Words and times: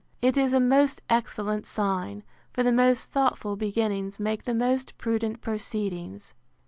It 0.19 0.35
is 0.35 0.51
a 0.51 0.59
most 0.59 1.03
excellent 1.11 1.67
sign; 1.67 2.23
for 2.53 2.63
the 2.63 2.71
most 2.71 3.11
thoughtful 3.11 3.55
beginnings 3.55 4.19
make 4.19 4.45
the 4.45 4.55
most 4.55 4.97
prudent 4.97 5.41
proceedings. 5.41 6.33